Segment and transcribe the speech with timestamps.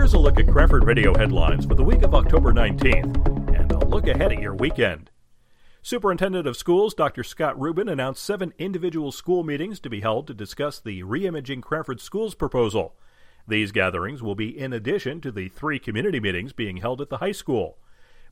[0.00, 3.84] Here's a look at Cranford Radio headlines for the week of October 19th, and a
[3.84, 5.10] look ahead at your weekend.
[5.82, 7.22] Superintendent of Schools Dr.
[7.22, 12.00] Scott Rubin announced seven individual school meetings to be held to discuss the Reimaging Cranford
[12.00, 12.94] Schools proposal.
[13.46, 17.18] These gatherings will be in addition to the three community meetings being held at the
[17.18, 17.76] high school.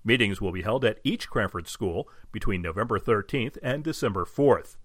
[0.03, 4.77] Meetings will be held at each Cranford school between November 13th and December 4th.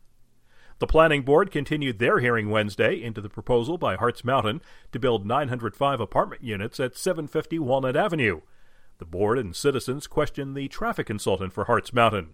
[0.83, 4.61] The Planning Board continued their hearing Wednesday into the proposal by Hartz Mountain
[4.91, 8.41] to build 905 apartment units at 750 Walnut Avenue.
[8.97, 12.33] The board and citizens questioned the traffic consultant for Hartz Mountain.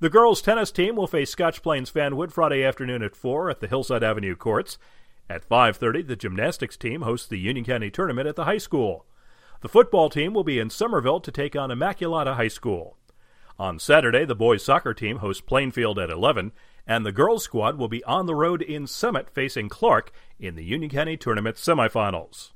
[0.00, 3.68] The girls' tennis team will face Scotch Plains Fanwood Friday afternoon at 4 at the
[3.68, 4.76] Hillside Avenue courts.
[5.30, 9.06] At 5:30, the gymnastics team hosts the Union County tournament at the high school.
[9.60, 12.96] The football team will be in Somerville to take on Immaculata High School.
[13.60, 16.50] On Saturday, the boys' soccer team hosts Plainfield at 11,
[16.86, 20.64] and the girls' squad will be on the road in Summit facing Clark in the
[20.64, 22.52] Union County tournament semifinals.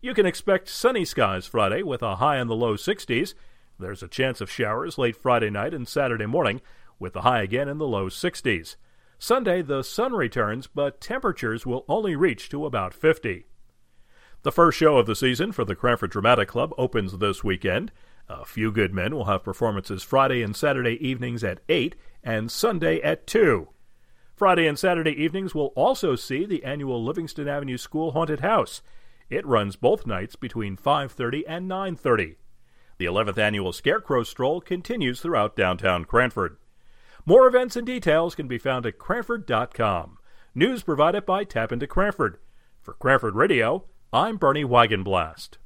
[0.00, 3.34] You can expect sunny skies Friday with a high in the low 60s.
[3.78, 6.60] There's a chance of showers late Friday night and Saturday morning,
[6.98, 8.76] with the high again in the low 60s.
[9.18, 13.46] Sunday, the sun returns, but temperatures will only reach to about 50.
[14.42, 17.90] The first show of the season for the Cranford Dramatic Club opens this weekend.
[18.28, 23.00] A Few Good Men will have performances Friday and Saturday evenings at 8 and Sunday
[23.02, 23.68] at 2.
[24.34, 28.82] Friday and Saturday evenings will also see the annual Livingston Avenue School Haunted House.
[29.30, 32.36] It runs both nights between 5:30 and 9:30.
[32.98, 36.56] The 11th annual Scarecrow Stroll continues throughout downtown Cranford.
[37.26, 40.18] More events and details can be found at Cranford.com.
[40.54, 42.38] News provided by Tap into Cranford.
[42.80, 45.58] For Cranford Radio, I'm Bernie Wagenblast.